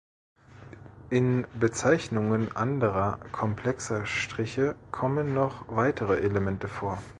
[1.11, 6.97] In Bezeichnungen anderer komplexer Striche kommen noch weitere Elemente vor.